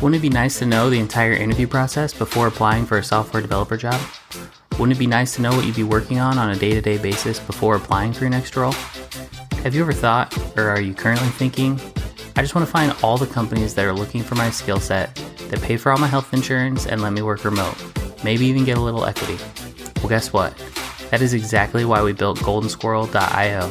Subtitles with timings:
[0.00, 3.42] Wouldn't it be nice to know the entire interview process before applying for a software
[3.42, 4.00] developer job?
[4.78, 6.80] Wouldn't it be nice to know what you'd be working on on a day to
[6.80, 8.72] day basis before applying for your next role?
[9.62, 11.78] Have you ever thought, or are you currently thinking,
[12.34, 15.14] I just want to find all the companies that are looking for my skill set,
[15.50, 17.76] that pay for all my health insurance and let me work remote,
[18.24, 19.36] maybe even get a little equity?
[19.96, 20.56] Well, guess what?
[21.10, 23.70] That is exactly why we built GoldenSquirrel.io.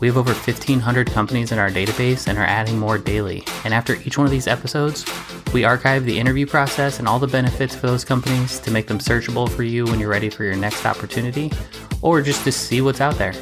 [0.00, 3.44] We have over 1,500 companies in our database and are adding more daily.
[3.64, 5.06] And after each one of these episodes,
[5.52, 8.98] we archive the interview process and all the benefits for those companies to make them
[8.98, 11.52] searchable for you when you're ready for your next opportunity
[12.02, 13.32] or just to see what's out there.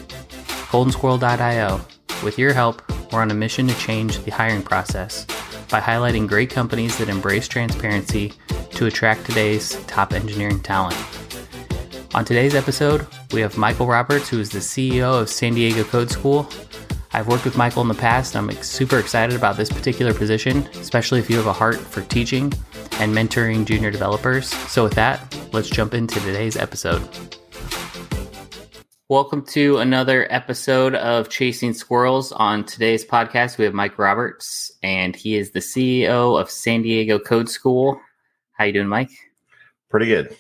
[0.71, 1.81] GoldenSquirrel.io.
[2.23, 2.83] With your help,
[3.13, 5.27] we're on a mission to change the hiring process
[5.71, 8.33] by highlighting great companies that embrace transparency
[8.71, 10.97] to attract today's top engineering talent.
[12.15, 16.11] On today's episode, we have Michael Roberts, who is the CEO of San Diego Code
[16.11, 16.49] School.
[17.15, 20.67] I've worked with Michael in the past, and I'm super excited about this particular position,
[20.75, 22.53] especially if you have a heart for teaching
[22.99, 24.49] and mentoring junior developers.
[24.49, 27.09] So, with that, let's jump into today's episode.
[29.09, 32.33] Welcome to another episode of Chasing Squirrels.
[32.33, 37.21] On today's podcast, we have Mike Roberts, and he is the CEO of San Diego
[37.21, 38.01] Code School.
[38.55, 39.11] How you doing, Mike?
[39.89, 40.37] Pretty good.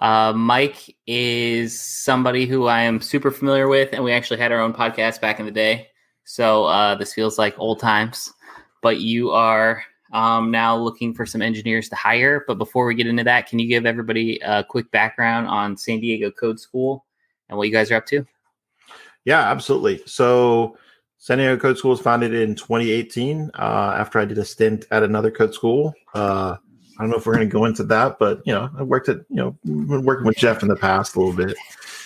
[0.00, 4.60] Uh, Mike is somebody who I am super familiar with, and we actually had our
[4.60, 5.88] own podcast back in the day.
[6.24, 8.32] So uh, this feels like old times.
[8.82, 12.44] But you are um, now looking for some engineers to hire.
[12.46, 16.00] But before we get into that, can you give everybody a quick background on San
[16.00, 17.04] Diego Code School
[17.48, 18.26] and what you guys are up to?
[19.24, 20.02] Yeah, absolutely.
[20.06, 20.78] So
[21.18, 25.02] San Diego Code School was founded in 2018 uh, after I did a stint at
[25.02, 25.94] another code school.
[26.14, 26.56] Uh,
[27.00, 29.08] I don't know if we're going to go into that, but you know, I worked
[29.08, 31.56] at you know been working with Jeff in the past a little bit.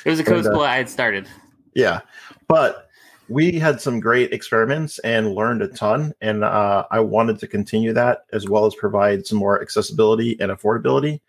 [0.04, 1.26] It was a code school uh, I had started.
[1.74, 2.02] Yeah,
[2.46, 2.88] but
[3.28, 7.92] we had some great experiments and learned a ton, and uh, I wanted to continue
[7.92, 11.20] that as well as provide some more accessibility and affordability.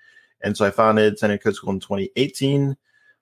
[0.44, 2.78] And so I founded Diego Code School in 2018.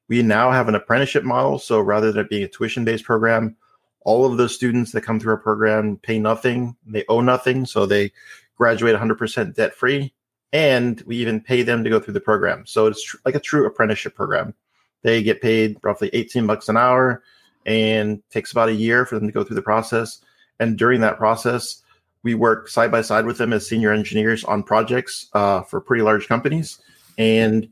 [0.09, 3.55] We now have an apprenticeship model, so rather than it being a tuition-based program,
[4.01, 7.85] all of the students that come through our program pay nothing, they owe nothing, so
[7.85, 8.11] they
[8.57, 10.12] graduate 100% debt free
[10.53, 12.65] and we even pay them to go through the program.
[12.65, 14.53] So it's tr- like a true apprenticeship program.
[15.01, 17.23] They get paid roughly 18 bucks an hour
[17.65, 20.21] and takes about a year for them to go through the process.
[20.59, 21.81] And during that process,
[22.21, 26.03] we work side by side with them as senior engineers on projects uh, for pretty
[26.03, 26.79] large companies.
[27.17, 27.67] And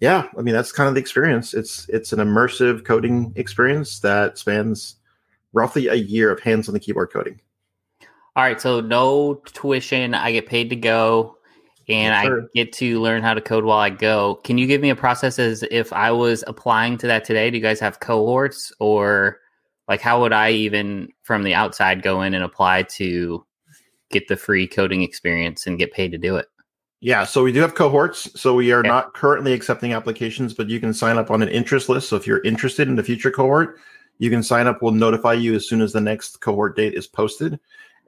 [0.00, 1.54] yeah, I mean that's kind of the experience.
[1.54, 4.96] It's it's an immersive coding experience that spans
[5.52, 7.40] roughly a year of hands on the keyboard coding.
[8.36, 10.14] All right, so no tuition.
[10.14, 11.37] I get paid to go
[11.88, 12.42] and sure.
[12.42, 14.36] I get to learn how to code while I go.
[14.44, 17.50] Can you give me a process as if I was applying to that today?
[17.50, 19.38] Do you guys have cohorts or
[19.88, 23.44] like how would I even from the outside go in and apply to
[24.10, 26.46] get the free coding experience and get paid to do it?
[27.00, 28.28] Yeah, so we do have cohorts.
[28.38, 28.88] So we are okay.
[28.88, 32.08] not currently accepting applications, but you can sign up on an interest list.
[32.08, 33.78] So if you're interested in the future cohort,
[34.18, 34.82] you can sign up.
[34.82, 37.60] We'll notify you as soon as the next cohort date is posted.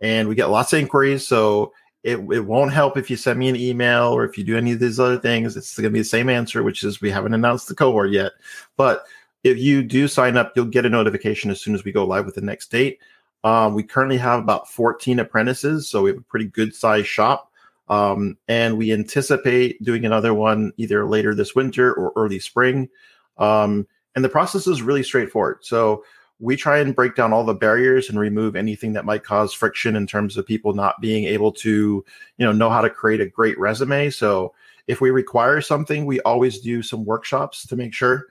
[0.03, 1.27] And we get lots of inquiries.
[1.27, 4.57] So it, it won't help if you send me an email or if you do
[4.57, 5.57] any of these other things.
[5.57, 8.33] It's going to be the same answer, which is we haven't announced the cohort yet.
[8.77, 9.05] But
[9.45, 12.25] if you do sign up, you'll get a notification as soon as we go live
[12.25, 13.01] with the next date.
[13.45, 17.51] Um, we currently have about 14 apprentices, so we have a pretty good size shop.
[17.89, 22.89] Um, and we anticipate doing another one either later this winter or early spring.
[23.37, 25.59] Um, and the process is really straightforward.
[25.63, 26.05] So
[26.41, 29.95] we try and break down all the barriers and remove anything that might cause friction
[29.95, 32.05] in terms of people not being able to
[32.39, 34.11] you know know how to create a great resume.
[34.11, 34.55] So
[34.89, 38.27] if we require something we always do some workshops to make sure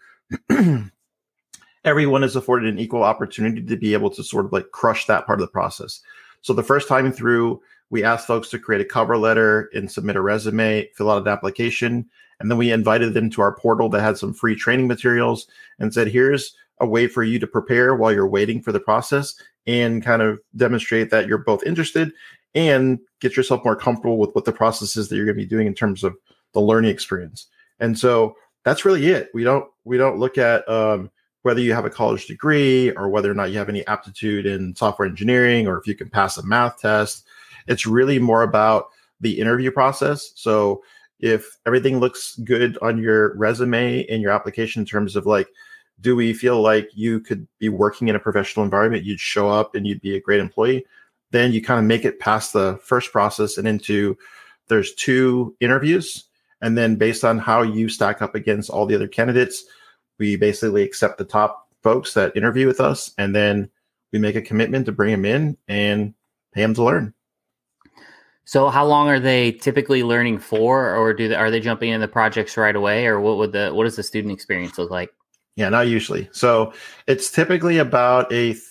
[1.85, 5.25] everyone is afforded an equal opportunity to be able to sort of like crush that
[5.25, 6.01] part of the process.
[6.41, 7.61] So the first time through
[7.91, 11.27] we asked folks to create a cover letter and submit a resume fill out an
[11.27, 12.09] application
[12.39, 15.93] and then we invited them to our portal that had some free training materials and
[15.93, 19.35] said here's a way for you to prepare while you're waiting for the process
[19.67, 22.11] and kind of demonstrate that you're both interested
[22.55, 25.47] and get yourself more comfortable with what the process is that you're going to be
[25.47, 26.15] doing in terms of
[26.53, 27.47] the learning experience.
[27.79, 29.29] And so that's really it.
[29.33, 31.11] We don't we don't look at um,
[31.43, 34.75] whether you have a college degree or whether or not you have any aptitude in
[34.75, 37.25] software engineering or if you can pass a math test.
[37.67, 38.87] It's really more about
[39.21, 40.31] the interview process.
[40.35, 40.83] So
[41.19, 45.47] if everything looks good on your resume and your application in terms of like
[46.01, 49.03] do we feel like you could be working in a professional environment?
[49.03, 50.85] You'd show up and you'd be a great employee.
[51.31, 54.17] Then you kind of make it past the first process and into
[54.67, 56.25] there's two interviews.
[56.61, 59.63] And then based on how you stack up against all the other candidates
[60.19, 63.11] we basically accept the top folks that interview with us.
[63.17, 63.69] And then
[64.11, 66.13] we make a commitment to bring them in and
[66.53, 67.13] pay them to learn.
[68.45, 72.01] So, how long are they typically learning for, or do they, are they jumping in
[72.01, 75.13] the projects right away, or what would the what does the student experience look like?
[75.59, 76.29] Yeah, not usually.
[76.31, 76.71] So,
[77.05, 78.63] it's typically about a th-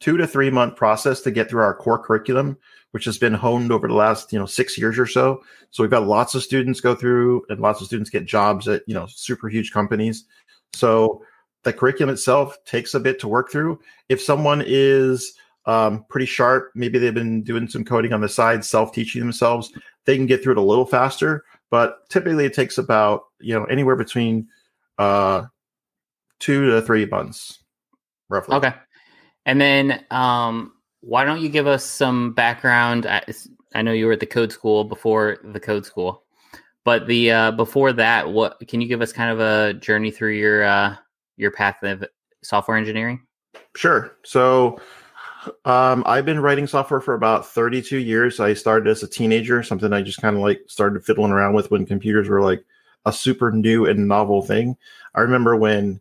[0.00, 2.58] two to three month process to get through our core curriculum,
[2.90, 5.40] which has been honed over the last you know six years or so.
[5.70, 8.82] So, we've got lots of students go through, and lots of students get jobs at
[8.88, 10.24] you know super huge companies.
[10.72, 11.22] So,
[11.62, 13.78] the curriculum itself takes a bit to work through.
[14.08, 15.34] If someone is
[15.66, 16.72] um, pretty sharp.
[16.74, 19.72] Maybe they've been doing some coding on the side, self teaching themselves.
[20.06, 23.64] They can get through it a little faster, but typically it takes about you know
[23.66, 24.48] anywhere between
[24.98, 25.44] uh,
[26.42, 27.60] two to three months,
[28.28, 28.56] roughly.
[28.56, 28.74] Okay,
[29.46, 33.06] and then um, why don't you give us some background?
[33.06, 33.22] I,
[33.74, 36.24] I know you were at the code school before the code school,
[36.84, 40.32] but the uh, before that, what can you give us kind of a journey through
[40.32, 40.96] your uh,
[41.36, 42.04] your path of
[42.42, 43.24] software engineering?
[43.76, 44.16] Sure.
[44.24, 44.80] So
[45.64, 48.40] um, I've been writing software for about 32 years.
[48.40, 51.70] I started as a teenager, something I just kind of like started fiddling around with
[51.70, 52.64] when computers were like
[53.04, 54.76] a super new and novel thing.
[55.14, 56.00] I remember when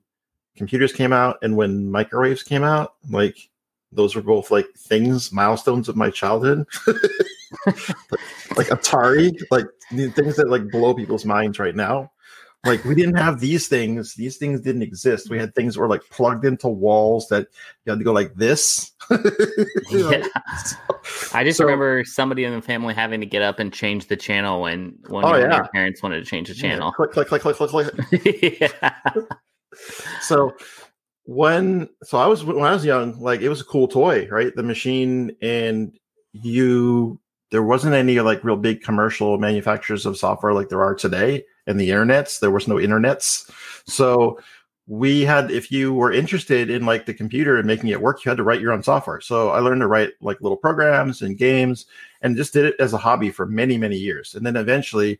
[0.55, 3.49] computers came out and when microwaves came out, like
[3.91, 6.65] those were both like things, milestones of my childhood.
[6.87, 7.89] like,
[8.57, 12.11] like Atari, like things that like blow people's minds right now
[12.65, 15.87] like we didn't have these things these things didn't exist we had things that were
[15.87, 17.47] like plugged into walls that
[17.85, 18.91] you had to go like this
[19.89, 20.25] yeah.
[21.33, 24.17] i just so, remember somebody in the family having to get up and change the
[24.17, 25.65] channel when one oh, yeah.
[25.73, 27.05] parents wanted to change the channel yeah.
[27.07, 28.91] click click click click click click yeah.
[30.21, 30.55] So
[31.25, 34.55] when so i was when i was young like it was a cool toy right
[34.55, 35.97] the machine and
[36.33, 37.19] you
[37.51, 41.79] there wasn't any like real big commercial manufacturers of software like there are today and
[41.79, 42.39] the internets.
[42.39, 43.49] There was no internets.
[43.85, 44.39] So
[44.87, 48.29] we had if you were interested in like the computer and making it work, you
[48.29, 49.21] had to write your own software.
[49.21, 51.85] So I learned to write like little programs and games
[52.21, 54.33] and just did it as a hobby for many, many years.
[54.33, 55.19] And then eventually,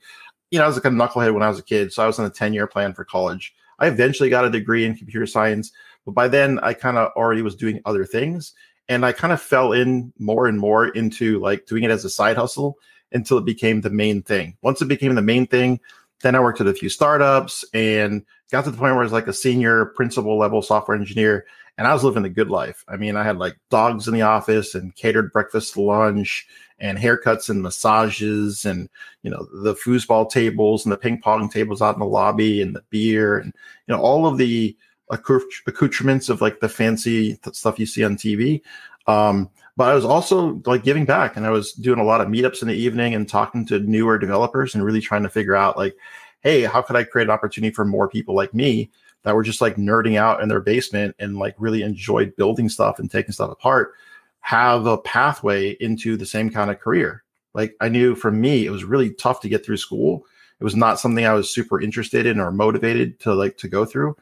[0.52, 1.94] you know, I was a kind of knucklehead when I was a kid.
[1.94, 3.54] So I was on a 10 year plan for college.
[3.82, 5.72] I eventually got a degree in computer science,
[6.06, 8.54] but by then I kind of already was doing other things.
[8.88, 12.10] And I kind of fell in more and more into like doing it as a
[12.10, 12.78] side hustle
[13.12, 14.56] until it became the main thing.
[14.62, 15.80] Once it became the main thing,
[16.22, 19.12] then I worked at a few startups and got to the point where I was
[19.12, 21.46] like a senior principal level software engineer
[21.78, 22.84] and I was living the good life.
[22.88, 26.48] I mean, I had like dogs in the office and catered breakfast, lunch,
[26.80, 28.90] and haircuts and massages, and
[29.24, 32.76] you know the foosball tables and the ping pong tables out in the lobby, and
[32.76, 33.54] the beer, and
[33.88, 34.76] you know all of the
[35.12, 38.62] accoutrements of like the fancy stuff you see on TV.
[39.08, 42.28] Um, but I was also like giving back and I was doing a lot of
[42.28, 45.78] meetups in the evening and talking to newer developers and really trying to figure out
[45.78, 45.96] like,
[46.42, 48.92] hey, how could I create an opportunity for more people like me
[49.24, 53.00] that were just like nerding out in their basement and like really enjoyed building stuff
[53.00, 53.94] and taking stuff apart
[54.42, 57.24] have a pathway into the same kind of career.
[57.54, 60.26] Like I knew for me, it was really tough to get through school.
[60.60, 63.86] It was not something I was super interested in or motivated to like to go
[63.86, 64.16] through.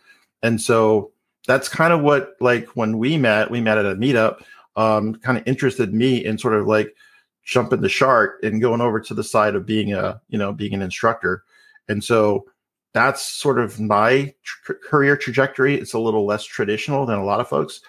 [0.43, 1.11] And so
[1.47, 4.41] that's kind of what like when we met, we met at a meetup
[4.75, 6.95] um, kind of interested me in sort of like
[7.43, 10.73] jumping the shark and going over to the side of being a you know being
[10.73, 11.43] an instructor
[11.87, 12.45] and so
[12.93, 15.75] that's sort of my tr- career trajectory.
[15.75, 17.81] It's a little less traditional than a lot of folks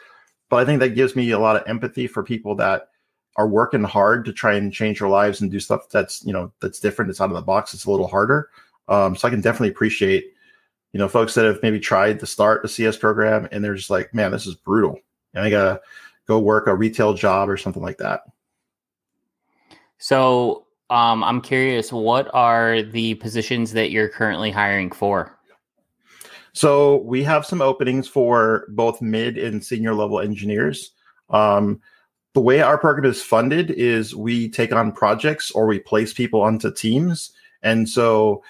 [0.51, 2.89] but i think that gives me a lot of empathy for people that
[3.37, 6.53] are working hard to try and change their lives and do stuff that's you know
[6.61, 8.51] that's different it's out of the box it's a little harder.
[8.89, 10.35] Um, so i can definitely appreciate
[10.93, 13.89] you know folks that have maybe tried to start a cs program and they're just
[13.89, 14.99] like man this is brutal.
[15.33, 15.81] And i gotta
[16.27, 18.23] go work a retail job or something like that.
[19.99, 25.37] So um, I'm curious, what are the positions that you're currently hiring for?
[26.53, 30.91] So we have some openings for both mid and senior level engineers.
[31.31, 31.81] Um,
[32.35, 36.43] the way our program is funded is we take on projects or we place people
[36.43, 37.33] onto teams.
[37.63, 38.43] And so,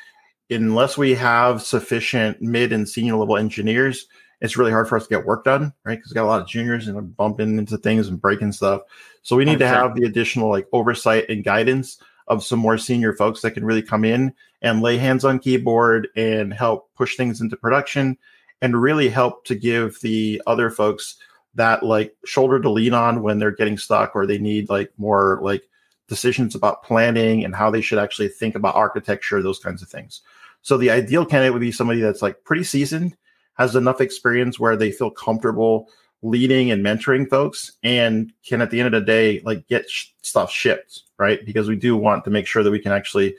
[0.48, 4.06] unless we have sufficient mid and senior level engineers,
[4.40, 5.96] it's really hard for us to get work done, right?
[5.96, 8.82] Because we got a lot of juniors and bumping into things and breaking stuff.
[9.22, 9.60] So we need 100%.
[9.60, 11.98] to have the additional like oversight and guidance
[12.30, 14.32] of some more senior folks that can really come in
[14.62, 18.16] and lay hands on keyboard and help push things into production
[18.62, 21.16] and really help to give the other folks
[21.56, 25.40] that like shoulder to lean on when they're getting stuck or they need like more
[25.42, 25.64] like
[26.06, 30.20] decisions about planning and how they should actually think about architecture, those kinds of things.
[30.62, 33.16] So the ideal candidate would be somebody that's like pretty seasoned
[33.54, 35.88] has enough experience where they feel comfortable
[36.22, 40.08] leading and mentoring folks and can at the end of the day like get sh-
[40.22, 43.34] stuff shipped right because we do want to make sure that we can actually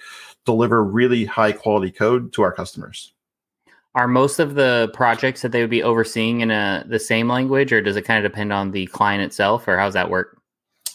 [0.46, 3.14] deliver really high quality code to our customers
[3.94, 7.72] are most of the projects that they would be overseeing in a the same language
[7.72, 10.42] or does it kind of depend on the client itself or how's that work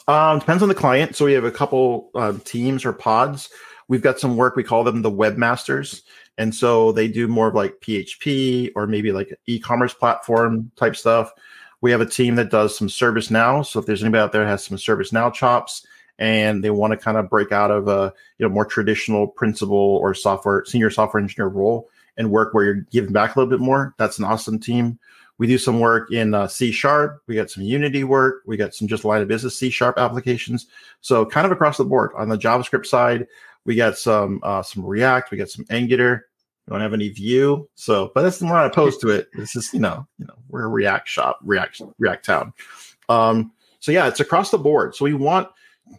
[0.09, 1.15] Um, depends on the client.
[1.15, 3.49] So we have a couple um, teams or pods.
[3.89, 4.57] We've got some work.
[4.57, 6.03] We call them the webmasters,
[6.39, 11.33] and so they do more of like PHP or maybe like e-commerce platform type stuff.
[11.81, 13.65] We have a team that does some ServiceNow.
[13.65, 15.87] So if there's anybody out there that has some ServiceNow chops
[16.19, 19.77] and they want to kind of break out of a you know more traditional principal
[19.77, 23.63] or software senior software engineer role and work where you're giving back a little bit
[23.63, 24.99] more, that's an awesome team.
[25.39, 27.23] We do some work in uh, C sharp.
[27.27, 28.43] We got some Unity work.
[28.47, 30.67] We got some just line of business C sharp applications.
[31.03, 32.13] So kind of across the board.
[32.17, 33.27] On the JavaScript side,
[33.67, 35.31] we got some uh, some React.
[35.31, 36.27] We got some Angular.
[36.67, 37.69] We don't have any Vue.
[37.75, 39.29] So, but that's we're not opposed to it.
[39.35, 42.53] It's just you know you know we're a React shop, React React town.
[43.09, 44.95] Um, so yeah, it's across the board.
[44.95, 45.49] So we want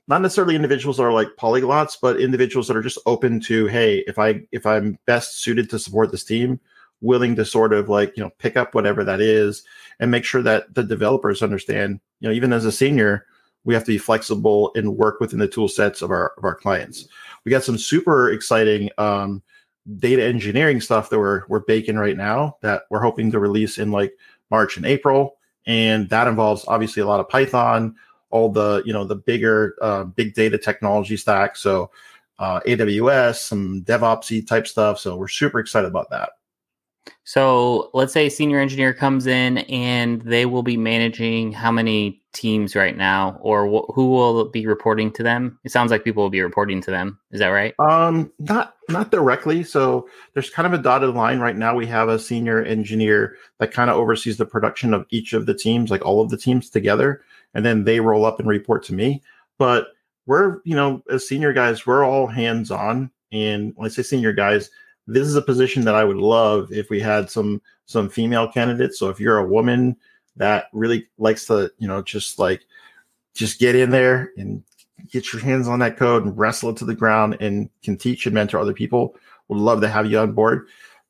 [0.08, 4.04] not necessarily individuals that are like polyglots, but individuals that are just open to hey,
[4.08, 6.60] if I if I'm best suited to support this team,
[7.02, 9.64] willing to sort of like you know pick up whatever that is
[10.00, 13.26] and make sure that the developers understand you know even as a senior
[13.64, 16.56] we have to be flexible and work within the tool sets of our of our
[16.56, 17.08] clients
[17.46, 19.44] we got some super exciting um,
[20.00, 23.92] data engineering stuff that we're we're baking right now that we're hoping to release in
[23.92, 24.14] like
[24.52, 25.38] march and april.
[25.66, 27.96] And that involves obviously a lot of python
[28.30, 31.56] all the you know the bigger uh, big data technology stack.
[31.56, 31.92] So
[32.40, 35.00] uh, aws some devopsy type stuff.
[35.00, 36.32] So we're super excited about that
[37.24, 42.22] so let's say a senior engineer comes in and they will be managing how many
[42.34, 45.60] teams right now, or wh- who will be reporting to them?
[45.64, 47.20] It sounds like people will be reporting to them.
[47.32, 47.74] Is that right?
[47.80, 49.64] Um, not not directly.
[49.64, 51.76] So there's kind of a dotted line right now.
[51.76, 55.56] We have a senior engineer that kind of oversees the production of each of the
[55.56, 57.22] teams, like all of the teams together,
[57.54, 59.22] and then they roll up and report to me.
[59.58, 59.88] But
[60.28, 63.12] we're, you know, as senior guys, we're all hands on.
[63.32, 64.70] And when I say senior guys,
[65.08, 69.00] this is a position that I would love if we had some some female candidates.
[69.00, 69.96] So if you're a woman
[70.36, 72.66] that really likes to, you know, just like
[73.34, 74.64] just get in there and
[75.10, 78.26] get your hands on that code and wrestle it to the ground and can teach
[78.26, 79.16] and mentor other people,
[79.48, 80.68] would love to have you on board.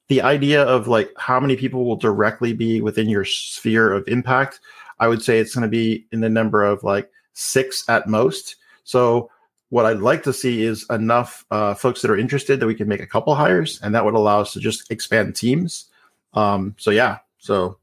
[0.07, 4.59] The idea of like how many people will directly be within your sphere of impact,
[4.99, 8.57] I would say it's going to be in the number of like six at most.
[8.83, 9.29] So
[9.69, 12.87] what I'd like to see is enough uh, folks that are interested that we can
[12.87, 15.85] make a couple hires, and that would allow us to just expand teams.
[16.33, 17.77] Um, so yeah, so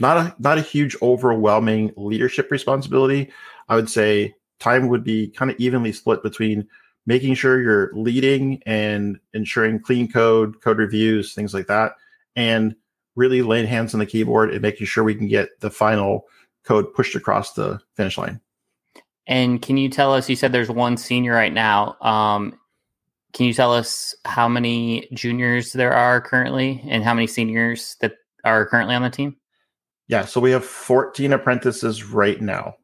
[0.00, 3.30] not a not a huge overwhelming leadership responsibility.
[3.68, 6.66] I would say time would be kind of evenly split between
[7.06, 11.92] making sure you're leading and ensuring clean code, code reviews, things like that,
[12.36, 12.74] and
[13.16, 16.26] really laying hands on the keyboard and making sure we can get the final
[16.64, 18.40] code pushed across the finish line.
[19.28, 20.28] And can you tell us?
[20.28, 21.96] You said there's one senior right now.
[22.00, 22.58] Um,
[23.34, 28.14] can you tell us how many juniors there are currently, and how many seniors that
[28.44, 29.36] are currently on the team?
[30.08, 32.76] Yeah, so we have 14 apprentices right now,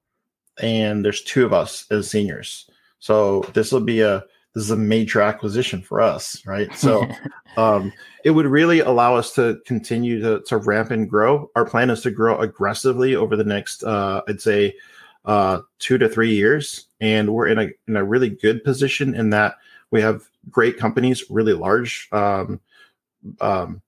[0.61, 2.69] and there's two of us as seniors.
[2.99, 4.23] So this will be a
[4.55, 6.73] this is a major acquisition for us, right?
[6.75, 7.07] So
[7.57, 11.51] um, it would really allow us to continue to, to ramp and grow.
[11.57, 14.77] Our plan is to grow aggressively over the next, uh, I'd say,
[15.25, 19.31] uh, two to three years, and we're in a in a really good position in
[19.31, 19.57] that
[19.91, 22.61] we have great companies, really large um,
[23.41, 23.81] um,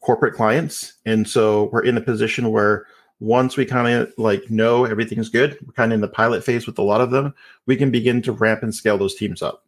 [0.00, 2.86] corporate clients, and so we're in a position where
[3.20, 6.66] once we kind of like know everything's good, we're kind of in the pilot phase
[6.66, 7.34] with a lot of them,
[7.66, 9.64] we can begin to ramp and scale those teams up.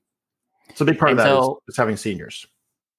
[0.75, 2.47] So a big part and of that so, is, is having seniors.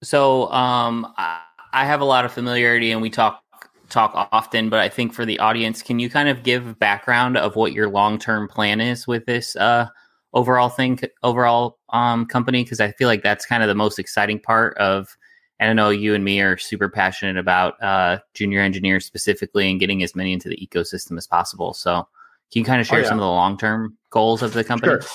[0.02, 3.44] So um, I have a lot of familiarity, and we talk
[3.90, 7.56] talk often, but I think for the audience, can you kind of give background of
[7.56, 9.88] what your long term plan is with this uh,
[10.34, 12.64] overall thing, overall um, company?
[12.64, 15.18] Because I feel like that's kind of the most exciting part of.
[15.60, 19.80] And I know you and me are super passionate about uh, junior engineers specifically and
[19.80, 21.74] getting as many into the ecosystem as possible.
[21.74, 22.08] So,
[22.52, 23.08] can you kind of share oh, yeah.
[23.08, 25.02] some of the long term goals of the company?
[25.02, 25.10] Sure.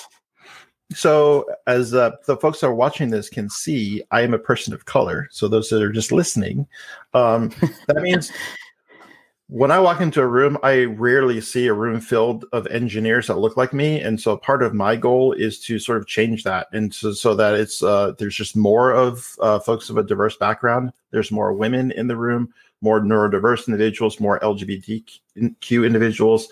[0.93, 4.73] So, as uh, the folks that are watching this can see, I am a person
[4.73, 5.27] of color.
[5.31, 6.67] So, those that are just listening,
[7.13, 7.49] um,
[7.87, 8.31] that means
[9.47, 13.37] when I walk into a room, I rarely see a room filled of engineers that
[13.37, 16.67] look like me, and so part of my goal is to sort of change that,
[16.71, 20.37] and so, so that it's uh, there's just more of uh, folks of a diverse
[20.37, 20.93] background.
[21.11, 26.47] There's more women in the room, more neurodiverse individuals, more LGBTQ individuals,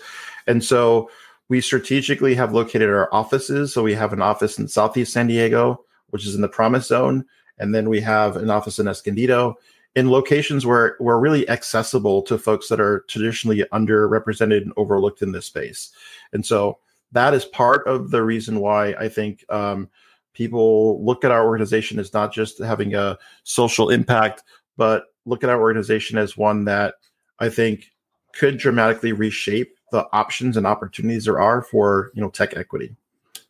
[0.46, 1.10] and so
[1.48, 3.72] we strategically have located our offices.
[3.72, 7.24] So we have an office in Southeast San Diego, which is in the Promise Zone,
[7.58, 9.56] and then we have an office in Escondido
[9.94, 15.32] in locations where we're really accessible to folks that are traditionally underrepresented and overlooked in
[15.32, 15.92] this space.
[16.32, 16.78] And so
[17.12, 19.90] that is part of the reason why I think um,
[20.32, 24.42] people look at our organization as not just having a social impact,
[24.76, 26.94] but look at our organization as one that
[27.38, 27.92] I think
[28.32, 32.96] could dramatically reshape the options and opportunities there are for you know tech equity.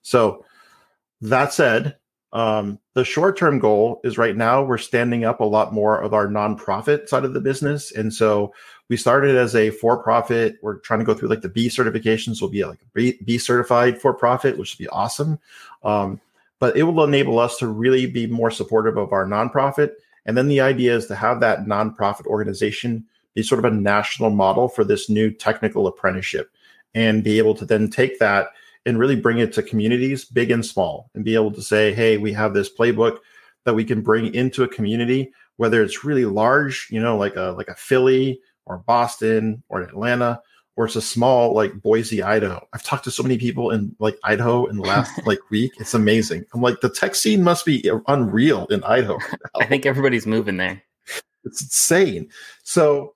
[0.03, 0.45] So
[1.21, 1.97] that said,
[2.33, 6.15] um, the short term goal is right now we're standing up a lot more of
[6.15, 7.93] our nonprofit side of the business.
[7.93, 8.55] And so
[8.89, 10.57] we started as a for profit.
[10.62, 12.41] We're trying to go through like the B certifications.
[12.41, 15.39] We'll be like a B certified for profit, which would be awesome.
[15.85, 16.21] Um,
[16.59, 19.93] but it will enable us to really be more supportive of our nonprofit.
[20.25, 24.31] And then the idea is to have that nonprofit organization be sort of a national
[24.31, 26.51] model for this new technical apprenticeship
[26.95, 28.49] and be able to then take that
[28.85, 32.17] and really bring it to communities, big and small, and be able to say, hey,
[32.17, 33.19] we have this playbook
[33.65, 37.55] that we can bring into a community, whether it's really large, you know, like a
[37.57, 40.41] like a Philly or Boston or Atlanta,
[40.77, 42.67] or it's a small like Boise, Idaho.
[42.73, 45.73] I've talked to so many people in like Idaho in the last like week.
[45.79, 46.45] It's amazing.
[46.55, 49.19] I'm like, the tech scene must be unreal in Idaho.
[49.61, 50.83] I think everybody's moving there.
[51.45, 52.31] It's insane.
[52.62, 53.15] So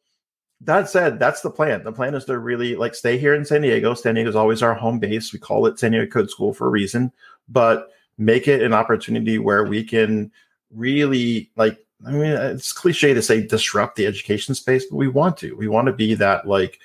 [0.62, 1.84] that said, that's the plan.
[1.84, 3.94] The plan is to really like stay here in San Diego.
[3.94, 5.32] San Diego is always our home base.
[5.32, 7.12] We call it San Diego Code School for a reason,
[7.48, 10.30] but make it an opportunity where we can
[10.70, 11.78] really like.
[12.06, 15.56] I mean, it's cliche to say disrupt the education space, but we want to.
[15.56, 16.78] We want to be that like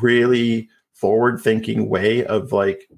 [0.00, 0.68] really
[1.00, 2.88] forward thinking way of like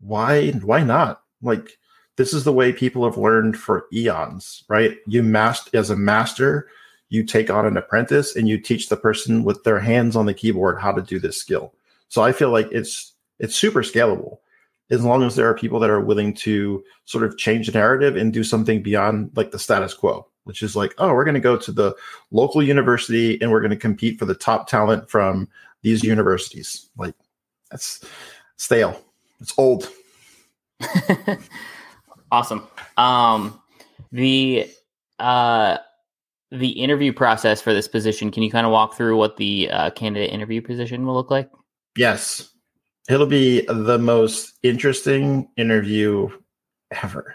[0.00, 1.78] why why not like
[2.16, 6.68] this is the way people have learned for eons right you master as a master
[7.08, 10.34] you take on an apprentice and you teach the person with their hands on the
[10.34, 11.72] keyboard how to do this skill.
[12.08, 14.38] So I feel like it's it's super scalable
[14.90, 18.16] as long as there are people that are willing to sort of change the narrative
[18.16, 21.40] and do something beyond like the status quo, which is like, oh, we're going to
[21.40, 21.94] go to the
[22.30, 25.48] local university and we're going to compete for the top talent from
[25.82, 26.88] these universities.
[26.96, 27.14] Like
[27.70, 28.04] that's
[28.56, 29.00] stale.
[29.40, 29.90] It's old.
[32.30, 32.66] awesome.
[32.96, 33.60] Um
[34.12, 34.70] the
[35.18, 35.78] uh
[36.50, 39.90] the interview process for this position, can you kind of walk through what the uh,
[39.90, 41.50] candidate interview position will look like?
[41.96, 42.50] Yes.
[43.08, 46.28] It'll be the most interesting interview
[47.02, 47.34] ever.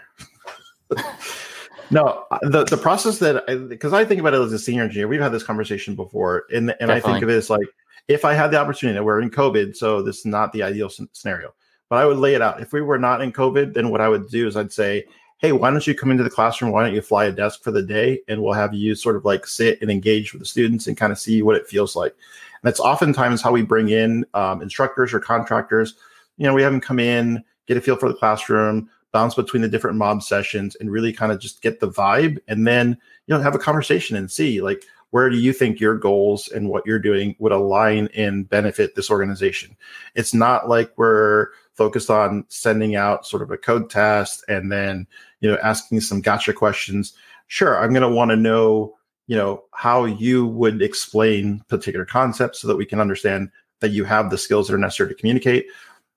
[1.90, 5.08] no, the the process that because I, I, think about it as a senior engineer,
[5.08, 7.66] we've had this conversation before, and and I think of it as like
[8.08, 10.90] if I had the opportunity, that we're in COVID, so this is not the ideal
[11.12, 11.54] scenario,
[11.88, 12.60] but I would lay it out.
[12.60, 15.04] If we were not in COVID, then what I would do is I'd say,
[15.42, 16.70] hey, why don't you come into the classroom?
[16.70, 18.20] Why don't you fly a desk for the day?
[18.28, 21.10] And we'll have you sort of like sit and engage with the students and kind
[21.10, 22.12] of see what it feels like.
[22.12, 25.94] And that's oftentimes how we bring in um, instructors or contractors.
[26.36, 29.62] You know, we have them come in, get a feel for the classroom, bounce between
[29.62, 32.38] the different mob sessions, and really kind of just get the vibe.
[32.46, 35.98] And then, you know, have a conversation and see like, where do you think your
[35.98, 39.76] goals and what you're doing would align and benefit this organization?
[40.14, 45.06] It's not like we're focused on sending out sort of a code test and then
[45.40, 47.14] you know asking some gotcha questions.
[47.48, 48.94] Sure i'm going to want to know
[49.26, 54.04] you know how you would explain particular concepts so that we can understand that you
[54.04, 55.66] have the skills that are necessary to communicate.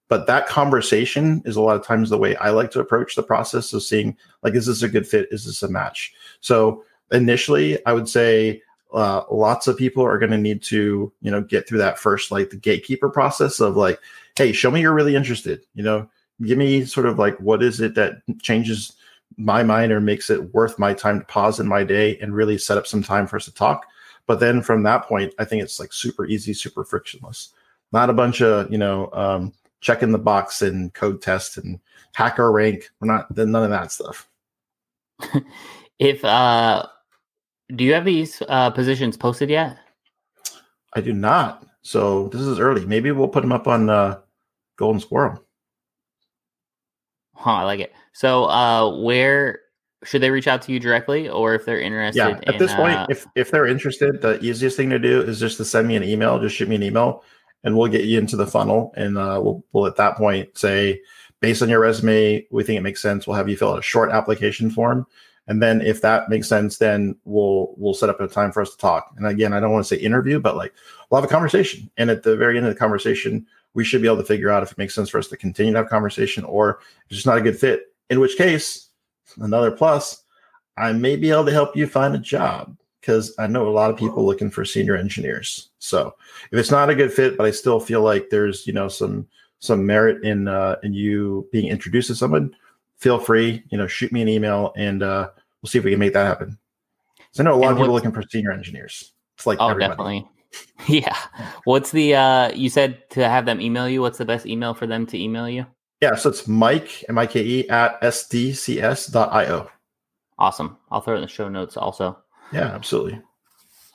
[0.07, 3.23] But that conversation is a lot of times the way i like to approach the
[3.23, 5.27] process of seeing like is this a good fit?
[5.31, 6.13] Is this a match?
[6.41, 8.61] So initially i would say
[8.93, 12.31] uh, lots of people are going to need to you know get through that first
[12.31, 13.99] like the gatekeeper process of like
[14.35, 16.07] hey show me you're really interested you know
[16.43, 18.93] give me sort of like what is it that changes
[19.37, 22.57] my mind or makes it worth my time to pause in my day and really
[22.57, 23.85] set up some time for us to talk
[24.27, 27.49] but then from that point i think it's like super easy super frictionless
[27.91, 31.79] not a bunch of you know um, checking the box and code test and
[32.17, 34.27] HackerRank we're not none of that stuff
[35.99, 36.85] if uh
[37.73, 39.77] do you have these uh, positions posted yet?
[40.93, 41.65] I do not.
[41.81, 42.85] So this is early.
[42.85, 44.19] Maybe we'll put them up on uh,
[44.77, 45.43] Golden Squirrel.
[47.35, 47.93] Huh, I like it.
[48.13, 49.59] So uh, where
[50.03, 52.17] should they reach out to you directly, or if they're interested?
[52.17, 55.21] Yeah, at in, this point, uh, if if they're interested, the easiest thing to do
[55.21, 56.39] is just to send me an email.
[56.39, 57.23] Just shoot me an email,
[57.63, 58.93] and we'll get you into the funnel.
[58.95, 61.01] And uh, we'll we'll at that point say,
[61.39, 63.27] based on your resume, we think it makes sense.
[63.27, 65.05] We'll have you fill out a short application form,
[65.47, 68.71] and then if that makes sense, then we'll we'll set up a time for us
[68.71, 69.13] to talk.
[69.17, 70.73] And again, I don't want to say interview, but like
[71.09, 71.89] we'll have a conversation.
[71.97, 74.63] And at the very end of the conversation, we should be able to figure out
[74.63, 77.37] if it makes sense for us to continue to have conversation or it's just not
[77.37, 77.93] a good fit.
[78.09, 78.89] In which case,
[79.39, 80.23] another plus,
[80.77, 83.91] I may be able to help you find a job because I know a lot
[83.91, 85.69] of people looking for senior engineers.
[85.77, 86.15] So
[86.51, 89.27] if it's not a good fit, but I still feel like there's you know some
[89.59, 92.55] some merit in uh, in you being introduced to someone,
[92.97, 95.29] feel free, you know, shoot me an email and uh,
[95.61, 96.57] we'll see if we can make that happen.
[97.31, 99.13] So I know a lot and of people looking for senior engineers.
[99.35, 99.89] It's like oh, everybody.
[99.89, 100.34] definitely.
[100.87, 101.17] Yeah.
[101.63, 104.01] What's the uh you said to have them email you?
[104.01, 105.65] What's the best email for them to email you?
[106.01, 109.69] Yeah, so it's Mike M I K E at sdcs.io.
[110.37, 110.77] Awesome.
[110.91, 112.17] I'll throw it in the show notes also.
[112.51, 113.21] Yeah, absolutely.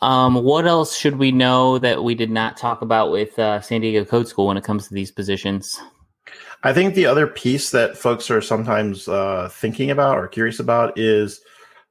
[0.02, 3.82] Um, what else should we know that we did not talk about with uh, San
[3.82, 5.78] Diego Code School when it comes to these positions?
[6.62, 10.98] I think the other piece that folks are sometimes uh, thinking about or curious about
[10.98, 11.40] is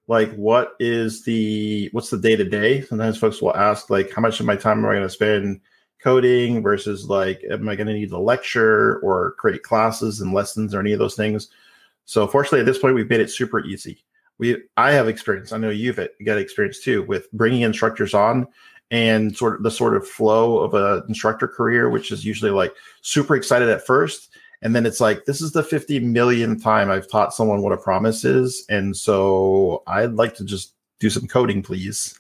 [0.10, 2.82] like what is the what's the day to day?
[2.82, 5.62] Sometimes folks will ask like how much of my time am I going to spend
[6.02, 10.74] coding versus like am I going to need to lecture or create classes and lessons
[10.74, 11.50] or any of those things.
[12.06, 14.04] So fortunately, at this point, we've made it super easy.
[14.39, 15.52] We I have experience.
[15.52, 18.48] I know you've got experience too with bringing instructors on
[18.89, 22.74] and sort of the sort of flow of an instructor career, which is usually like
[23.02, 24.32] super excited at first.
[24.62, 27.78] And then it's like, this is the 50 millionth time I've taught someone what a
[27.78, 28.65] promise is.
[28.69, 32.19] And so I'd like to just do some coding, please.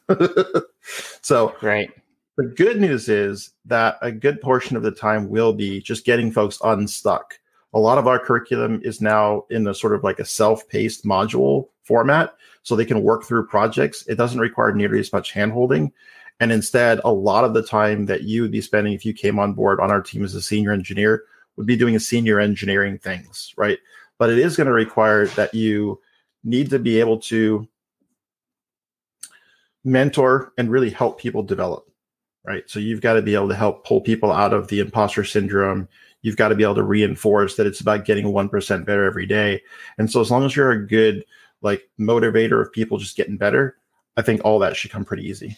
[1.21, 1.91] so, right.
[2.37, 6.31] The good news is that a good portion of the time will be just getting
[6.31, 7.37] folks unstuck.
[7.73, 11.03] A lot of our curriculum is now in a sort of like a self paced
[11.03, 14.07] module format, so they can work through projects.
[14.07, 15.91] It doesn't require nearly as much handholding.
[16.39, 19.37] And instead, a lot of the time that you would be spending if you came
[19.37, 21.25] on board on our team as a senior engineer
[21.59, 23.77] would be doing a senior engineering things, right?
[24.17, 26.01] But it is going to require that you
[26.43, 27.67] need to be able to
[29.83, 31.85] mentor and really help people develop
[32.49, 32.63] right?
[32.67, 35.87] So you've got to be able to help pull people out of the imposter syndrome.
[36.21, 39.61] You've got to be able to reinforce that it's about getting 1% better every day.
[39.97, 41.23] And so as long as you're a good
[41.61, 43.77] like motivator of people just getting better,
[44.17, 45.57] I think all that should come pretty easy.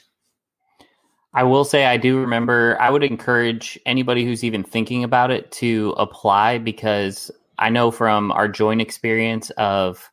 [1.34, 5.52] I will say I do remember I would encourage anybody who's even thinking about it
[5.54, 10.12] to apply because I know from our joint experience of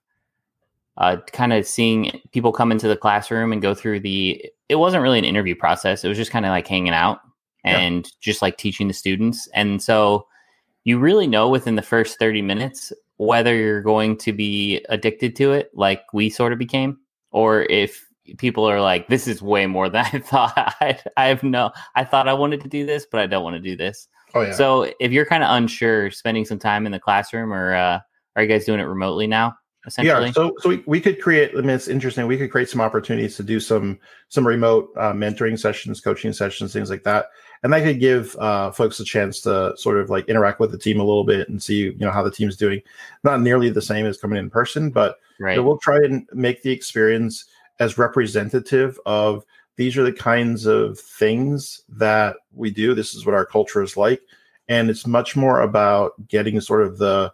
[0.96, 5.02] uh, kind of seeing people come into the classroom and go through the it wasn't
[5.02, 7.20] really an interview process it was just kind of like hanging out
[7.64, 8.12] and yeah.
[8.20, 10.26] just like teaching the students and so
[10.84, 15.52] you really know within the first 30 minutes whether you're going to be addicted to
[15.52, 16.98] it like we sort of became
[17.30, 21.42] or if people are like this is way more than i thought i, I have
[21.42, 24.08] no i thought i wanted to do this but i don't want to do this
[24.34, 24.52] oh, yeah.
[24.52, 28.00] so if you're kind of unsure spending some time in the classroom or uh,
[28.36, 29.56] are you guys doing it remotely now
[29.88, 30.26] essentially.
[30.26, 31.50] Yeah, so so we, we could create.
[31.56, 32.26] I mean, it's interesting.
[32.26, 36.72] We could create some opportunities to do some some remote uh, mentoring sessions, coaching sessions,
[36.72, 37.26] things like that,
[37.62, 40.78] and that could give uh, folks a chance to sort of like interact with the
[40.78, 42.80] team a little bit and see you know how the team's doing.
[43.24, 45.52] Not nearly the same as coming in person, but right.
[45.52, 47.46] you know, we'll try and make the experience
[47.80, 49.44] as representative of
[49.76, 52.94] these are the kinds of things that we do.
[52.94, 54.20] This is what our culture is like,
[54.68, 57.32] and it's much more about getting sort of the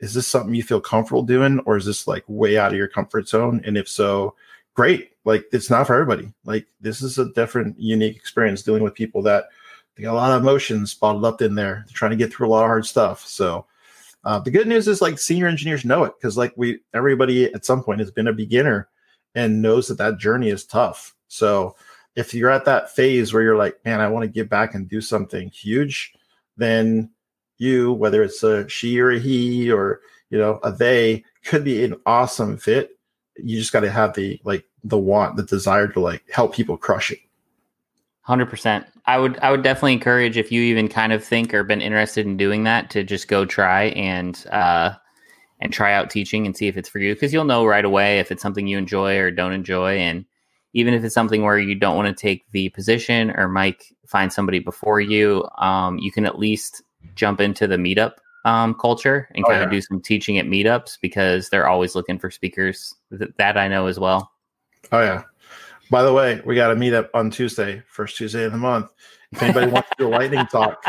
[0.00, 2.88] is this something you feel comfortable doing or is this like way out of your
[2.88, 3.62] comfort zone?
[3.64, 4.34] And if so
[4.74, 5.12] great.
[5.24, 6.32] Like it's not for everybody.
[6.44, 9.44] Like this is a different unique experience dealing with people that
[9.96, 11.84] they got a lot of emotions bottled up in there.
[11.86, 13.24] They're trying to get through a lot of hard stuff.
[13.26, 13.66] So
[14.24, 17.64] uh, the good news is like senior engineers know it because like we everybody at
[17.64, 18.88] some point has been a beginner
[19.34, 21.74] and knows that that journey is tough so
[22.16, 24.88] if you're at that phase where you're like man i want to give back and
[24.88, 26.14] do something huge
[26.56, 27.10] then
[27.58, 31.84] you, whether it's a she or a he or you know a they, could be
[31.84, 32.98] an awesome fit.
[33.36, 36.76] You just got to have the like the want, the desire to like help people
[36.76, 37.18] crush it.
[38.22, 38.86] Hundred percent.
[39.06, 42.26] I would I would definitely encourage if you even kind of think or been interested
[42.26, 44.94] in doing that to just go try and uh
[45.60, 48.18] and try out teaching and see if it's for you because you'll know right away
[48.18, 50.24] if it's something you enjoy or don't enjoy and
[50.74, 54.32] even if it's something where you don't want to take the position or Mike find
[54.32, 56.82] somebody before you, um, you can at least
[57.14, 58.14] jump into the meetup
[58.44, 62.18] um, culture and oh, kind of do some teaching at meetups because they're always looking
[62.18, 62.94] for speakers.
[63.10, 64.32] That I know as well.
[64.92, 65.22] Oh yeah.
[65.90, 68.90] By the way, we got a meetup on Tuesday, first Tuesday of the month.
[69.32, 70.82] If anybody wants to do a lightning talk,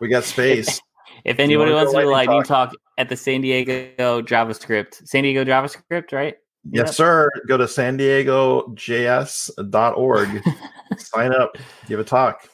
[0.00, 0.80] we got space.
[1.24, 2.70] If anybody wants to do a lightning talk.
[2.70, 6.36] talk at the San Diego JavaScript, San Diego JavaScript, right?
[6.70, 7.28] Yes, sir.
[7.48, 10.42] Go to san diego js.org,
[10.96, 11.56] sign up,
[11.88, 12.48] give a talk.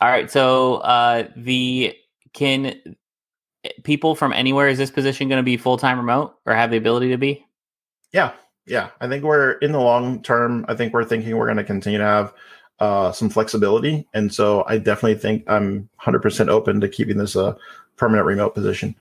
[0.00, 0.30] All right.
[0.30, 1.96] So uh, the
[2.32, 2.96] can
[3.82, 6.76] people from anywhere is this position going to be full time remote or have the
[6.76, 7.44] ability to be?
[8.12, 8.32] Yeah,
[8.66, 8.90] yeah.
[9.00, 10.64] I think we're in the long term.
[10.68, 12.32] I think we're thinking we're going to continue to have
[12.78, 17.56] uh, some flexibility, and so I definitely think I'm 100% open to keeping this a
[17.96, 18.94] permanent remote position.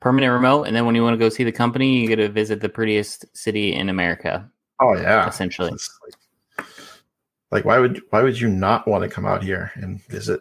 [0.00, 2.28] Permanent remote, and then when you want to go see the company, you get to
[2.28, 4.48] visit the prettiest city in America.
[4.80, 5.70] Oh yeah, essentially.
[5.70, 6.66] Like,
[7.50, 10.40] like, why would why would you not want to come out here and visit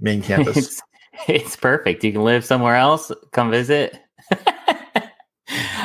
[0.00, 0.56] main campus?
[0.56, 0.82] it's,
[1.28, 2.02] it's perfect.
[2.02, 3.96] You can live somewhere else, come visit.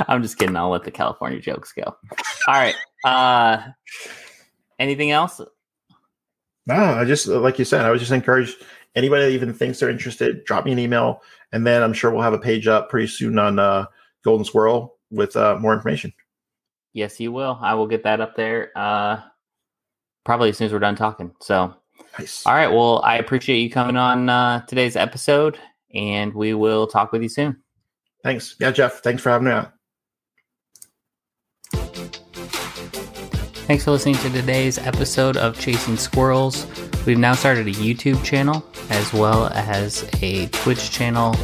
[0.07, 0.55] I'm just kidding.
[0.55, 1.83] I'll let the California jokes go.
[1.83, 1.95] All
[2.47, 2.75] right.
[3.03, 3.61] Uh,
[4.79, 5.41] anything else?
[6.67, 8.57] No, I just like you said, I was just encouraged
[8.95, 12.21] anybody that even thinks they're interested, drop me an email, and then I'm sure we'll
[12.21, 13.86] have a page up pretty soon on uh,
[14.23, 16.13] Golden Squirrel with uh, more information.
[16.93, 17.60] Yes, you will.
[17.62, 18.71] I will get that up there.
[18.75, 19.21] Uh,
[20.23, 21.34] probably as soon as we're done talking.
[21.41, 21.73] So,
[22.17, 22.45] nice.
[22.45, 22.71] all right.
[22.71, 25.58] Well, I appreciate you coming on uh, today's episode,
[25.93, 27.58] and we will talk with you soon.
[28.23, 28.55] Thanks.
[28.60, 29.01] Yeah, Jeff.
[29.01, 29.71] Thanks for having me out.
[33.67, 36.67] Thanks for listening to today's episode of Chasing Squirrels.
[37.05, 41.35] We've now started a YouTube channel as well as a Twitch channel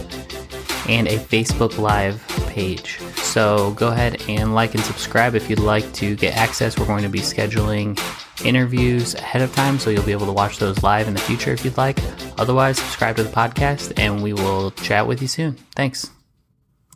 [0.87, 2.99] and a Facebook Live page.
[3.17, 6.77] So go ahead and like and subscribe if you'd like to get access.
[6.77, 7.99] We're going to be scheduling
[8.45, 11.51] interviews ahead of time, so you'll be able to watch those live in the future
[11.51, 11.99] if you'd like.
[12.37, 15.53] Otherwise, subscribe to the podcast and we will chat with you soon.
[15.75, 16.09] Thanks.